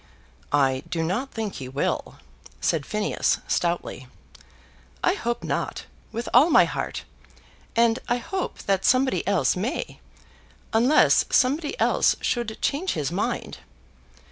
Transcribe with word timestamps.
"I 0.51 0.81
do 0.89 1.03
not 1.03 1.29
think 1.29 1.53
he 1.57 1.69
will," 1.69 2.15
said 2.59 2.87
Phineas, 2.87 3.37
stoutly. 3.47 4.07
"I 5.03 5.13
hope 5.13 5.43
not, 5.43 5.85
with 6.11 6.27
all 6.33 6.49
my 6.49 6.65
heart; 6.65 7.03
and 7.75 7.99
I 8.09 8.17
hope 8.17 8.57
that 8.63 8.83
somebody 8.83 9.21
else 9.27 9.55
may, 9.55 9.99
unless 10.73 11.25
somebody 11.29 11.79
else 11.79 12.15
should 12.19 12.57
change 12.63 12.93
his 12.93 13.11
mind. 13.11 13.59